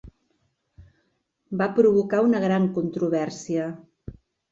Va 1.61 1.67
provocar 1.79 2.21
una 2.29 2.39
gran 2.45 2.65
controvèrsia. 2.79 3.69